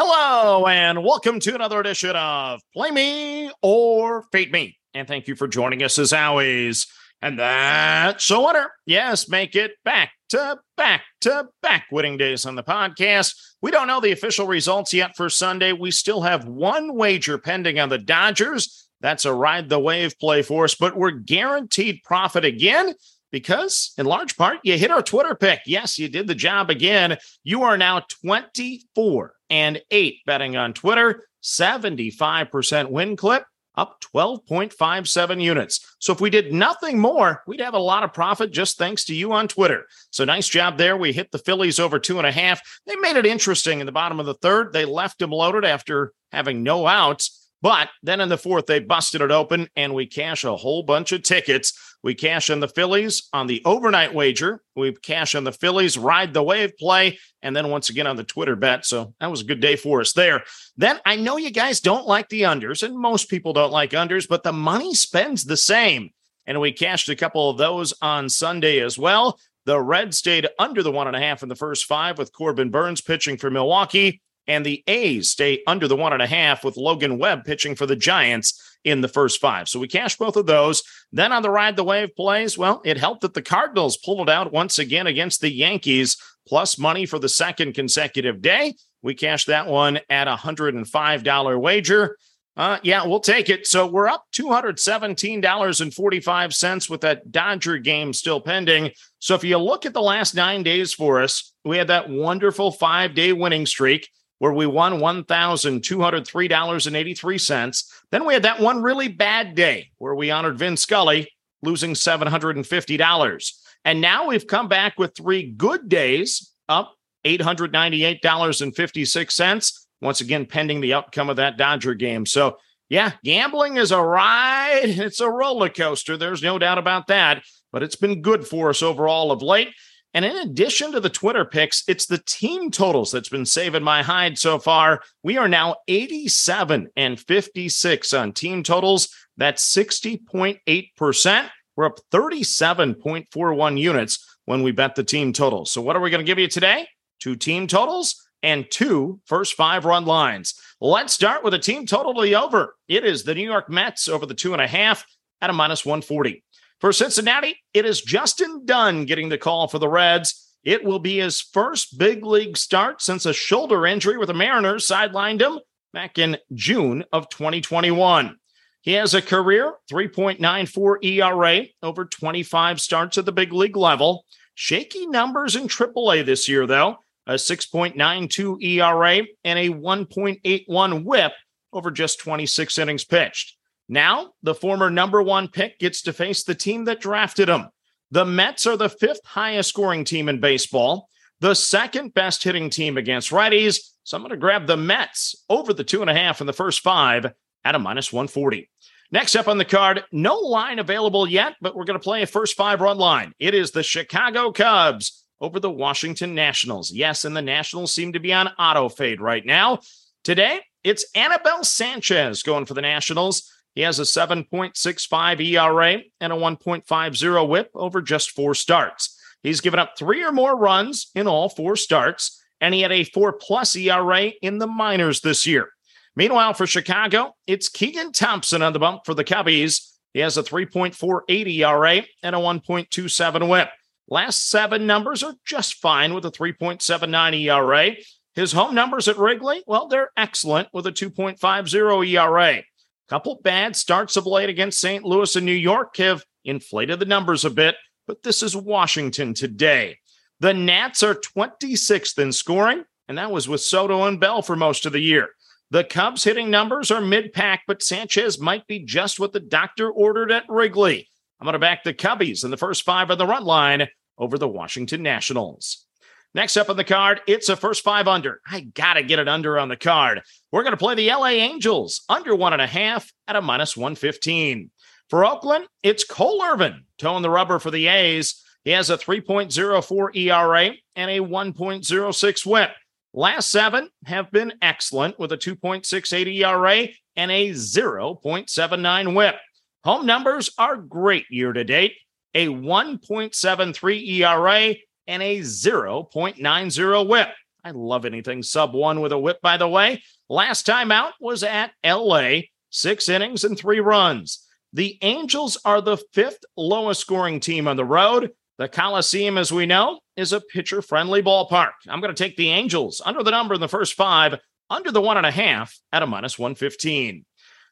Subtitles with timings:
[0.00, 4.78] Hello, and welcome to another edition of Play Me or Fade Me.
[4.94, 6.86] And thank you for joining us as always.
[7.20, 8.70] And that's a winner.
[8.86, 13.34] Yes, make it back to back to back winning days on the podcast.
[13.60, 15.72] We don't know the official results yet for Sunday.
[15.72, 18.88] We still have one wager pending on the Dodgers.
[19.00, 22.94] That's a ride the wave play for us, but we're guaranteed profit again
[23.30, 25.60] because, in large part, you hit our Twitter pick.
[25.66, 27.16] Yes, you did the job again.
[27.44, 33.44] You are now 24 and 8 betting on Twitter, 75% win clip,
[33.78, 35.96] up 12.57 units.
[36.00, 39.14] So if we did nothing more, we'd have a lot of profit just thanks to
[39.14, 39.86] you on Twitter.
[40.10, 40.96] So nice job there.
[40.96, 42.60] We hit the Phillies over two and a half.
[42.86, 44.72] They made it interesting in the bottom of the third.
[44.72, 47.37] They left them loaded after having no outs.
[47.60, 51.12] But then in the fourth, they busted it open and we cash a whole bunch
[51.12, 51.72] of tickets.
[52.04, 54.62] We cash in the Phillies on the overnight wager.
[54.76, 58.22] We cash in the Phillies, ride the wave play, and then once again on the
[58.22, 58.86] Twitter bet.
[58.86, 60.44] So that was a good day for us there.
[60.76, 64.28] Then I know you guys don't like the unders, and most people don't like unders,
[64.28, 66.10] but the money spends the same.
[66.46, 69.38] And we cashed a couple of those on Sunday as well.
[69.66, 72.70] The Reds stayed under the one and a half in the first five with Corbin
[72.70, 76.78] Burnes pitching for Milwaukee and the A's stay under the one and a half with
[76.78, 79.68] Logan Webb pitching for the Giants in the first five.
[79.68, 80.82] So we cash both of those.
[81.12, 84.32] Then on the ride the wave plays, well, it helped that the Cardinals pulled it
[84.32, 86.16] out once again against the Yankees,
[86.46, 88.72] plus money for the second consecutive day.
[89.02, 92.16] We cashed that one at a $105 wager.
[92.56, 93.66] Uh, yeah, we'll take it.
[93.68, 98.90] So we're up $217.45 with that Dodger game still pending.
[99.20, 102.72] So if you look at the last nine days for us, we had that wonderful
[102.72, 104.08] five day winning streak
[104.38, 107.84] where we won $1,203.83.
[108.10, 111.30] Then we had that one really bad day where we honored Vin Scully,
[111.62, 113.52] losing $750.
[113.84, 116.94] And now we've come back with three good days, up
[117.24, 119.84] $898.56.
[120.00, 122.24] Once again, pending the outcome of that Dodger game.
[122.24, 124.84] So, yeah, gambling is a ride.
[124.84, 126.16] It's a roller coaster.
[126.16, 127.42] There's no doubt about that.
[127.72, 129.70] But it's been good for us overall of late.
[130.14, 134.02] And in addition to the Twitter picks, it's the team totals that's been saving my
[134.02, 135.02] hide so far.
[135.22, 139.14] We are now 87 and 56 on team totals.
[139.36, 141.50] That's 60.8%.
[141.76, 145.70] We're up 37.41 units when we bet the team totals.
[145.70, 146.88] So, what are we going to give you today?
[147.20, 150.54] Two team totals and two first five run lines.
[150.80, 152.74] Let's start with a team total to the over.
[152.88, 155.04] It is the New York Mets over the two and a half
[155.40, 156.42] at a minus 140.
[156.80, 160.54] For Cincinnati, it is Justin Dunn getting the call for the Reds.
[160.62, 164.86] It will be his first big league start since a shoulder injury with the Mariners
[164.86, 165.58] sidelined him
[165.92, 168.36] back in June of 2021.
[168.82, 174.24] He has a career 3.94 ERA over 25 starts at the big league level.
[174.54, 181.32] Shaky numbers in AAA this year, though a 6.92 ERA and a 1.81 whip
[181.72, 183.57] over just 26 innings pitched.
[183.88, 187.68] Now, the former number one pick gets to face the team that drafted him.
[188.10, 191.08] The Mets are the fifth highest scoring team in baseball,
[191.40, 193.78] the second best hitting team against righties.
[194.04, 196.52] So I'm going to grab the Mets over the two and a half in the
[196.52, 197.32] first five
[197.64, 198.70] at a minus 140.
[199.10, 202.26] Next up on the card, no line available yet, but we're going to play a
[202.26, 203.32] first five run line.
[203.38, 206.90] It is the Chicago Cubs over the Washington Nationals.
[206.90, 209.80] Yes, and the Nationals seem to be on auto fade right now.
[210.24, 213.50] Today, it's Anibal Sanchez going for the Nationals.
[213.78, 219.16] He has a 7.65 ERA and a 1.50 whip over just four starts.
[219.44, 223.04] He's given up three or more runs in all four starts, and he had a
[223.04, 225.68] four plus ERA in the minors this year.
[226.16, 229.92] Meanwhile, for Chicago, it's Keegan Thompson on the bump for the Cubbies.
[230.12, 233.68] He has a 3.48 ERA and a 1.27 whip.
[234.08, 237.94] Last seven numbers are just fine with a 3.79 ERA.
[238.34, 242.64] His home numbers at Wrigley, well, they're excellent with a 2.50 ERA.
[243.08, 245.02] Couple bad starts of late against St.
[245.02, 247.74] Louis and New York have inflated the numbers a bit,
[248.06, 249.96] but this is Washington today.
[250.40, 254.84] The Nats are 26th in scoring, and that was with Soto and Bell for most
[254.84, 255.30] of the year.
[255.70, 259.90] The Cubs hitting numbers are mid pack, but Sanchez might be just what the doctor
[259.90, 261.08] ordered at Wrigley.
[261.40, 263.88] I'm going to back the Cubbies in the first five of the run line
[264.18, 265.86] over the Washington Nationals.
[266.34, 268.40] Next up on the card, it's a first five under.
[268.46, 270.22] I got to get it under on the card.
[270.52, 273.76] We're going to play the LA Angels under one and a half at a minus
[273.76, 274.70] 115.
[275.08, 278.44] For Oakland, it's Cole Irvin toeing the rubber for the A's.
[278.64, 282.70] He has a 3.04 ERA and a 1.06 whip.
[283.14, 289.36] Last seven have been excellent with a 2.68 ERA and a 0.79 whip.
[289.84, 291.94] Home numbers are great year to date
[292.34, 294.74] a 1.73 ERA
[295.08, 297.28] and a 0.90 whip.
[297.64, 300.02] I love anything sub one with a whip, by the way.
[300.28, 304.46] Last time out was at LA, six innings and three runs.
[304.72, 308.30] The Angels are the fifth lowest scoring team on the road.
[308.58, 311.72] The Coliseum, as we know, is a pitcher friendly ballpark.
[311.88, 314.34] I'm going to take the Angels under the number in the first five,
[314.68, 317.24] under the one and a half at a minus 115.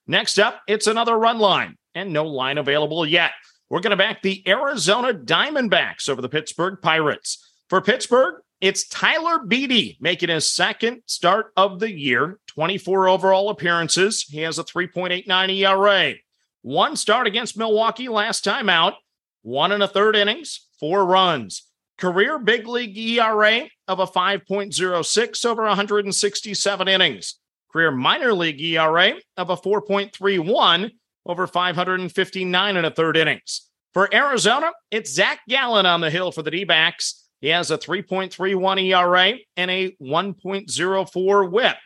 [0.07, 3.33] Next up, it's another run line and no line available yet.
[3.69, 7.53] We're going to back the Arizona Diamondbacks over the Pittsburgh Pirates.
[7.69, 14.23] For Pittsburgh, it's Tyler Beede making his second start of the year, 24 overall appearances.
[14.23, 16.15] He has a 3.89 ERA.
[16.63, 18.95] One start against Milwaukee last time out,
[19.43, 21.65] one and a third innings, four runs.
[21.99, 27.35] Career big league ERA of a 5.06 over 167 innings.
[27.73, 30.93] Career minor league ERA of a 4.31
[31.27, 33.69] over 559 and a third innings.
[33.93, 37.25] For Arizona, it's Zach Gallen on the hill for the D backs.
[37.41, 41.77] He has a 3.31 ERA and a 1.04 whip.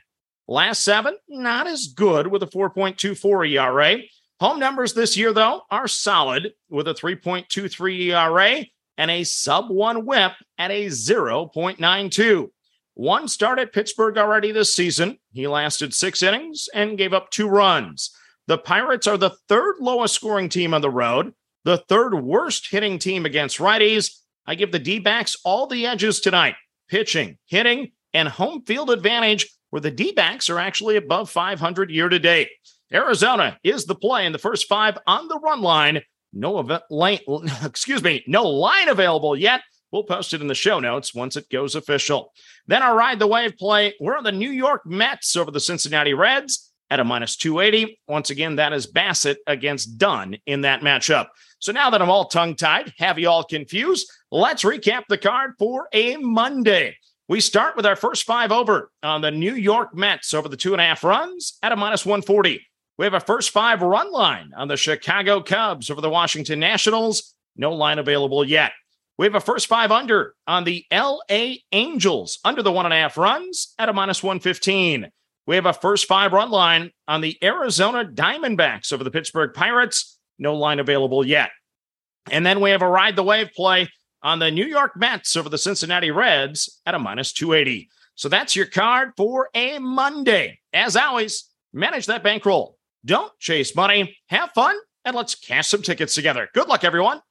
[0.49, 3.99] Last seven, not as good with a 4.24 ERA.
[4.41, 8.67] Home numbers this year, though, are solid with a 3.23 ERA
[8.97, 12.51] and a sub one whip at a 0.92.
[12.95, 15.19] One start at Pittsburgh already this season.
[15.33, 18.11] He lasted six innings and gave up two runs.
[18.51, 22.99] The Pirates are the third lowest scoring team on the road, the third worst hitting
[22.99, 24.11] team against righties.
[24.45, 26.57] I give the D backs all the edges tonight
[26.89, 32.09] pitching, hitting, and home field advantage, where the D backs are actually above 500 year
[32.09, 32.49] to date.
[32.93, 36.03] Arizona is the play in the first five on the run line.
[36.33, 36.83] No event
[37.65, 39.61] excuse me, no line available yet.
[39.93, 42.33] We'll post it in the show notes once it goes official.
[42.67, 43.95] Then our ride the wave play.
[44.01, 47.99] We're on the New York Mets over the Cincinnati Reds at a minus 280.
[48.09, 51.29] Once again, that is Bassitt against Dunn in that matchup.
[51.61, 54.11] So now that I'm all tongue tied, have you all confused?
[54.31, 56.97] Let's recap the card for a Monday.
[57.29, 60.73] We start with our first five over on the New York Mets over the two
[60.73, 62.61] and a half runs at a minus 140.
[62.99, 67.35] We have a first five run line on the Chicago Cubs over the Washington Nationals.
[67.57, 68.73] No line available yet.
[69.17, 72.97] We have a first five under on the LA Angels under the one and a
[72.97, 75.11] half runs at a minus 115.
[75.51, 80.17] We have a first five run line on the Arizona Diamondbacks over the Pittsburgh Pirates.
[80.39, 81.51] No line available yet.
[82.31, 83.89] And then we have a ride the wave play
[84.23, 87.89] on the New York Mets over the Cincinnati Reds at a minus 280.
[88.15, 90.61] So that's your card for a Monday.
[90.73, 92.79] As always, manage that bankroll.
[93.05, 94.17] Don't chase money.
[94.29, 96.49] Have fun and let's cash some tickets together.
[96.55, 97.23] Good luck, everyone.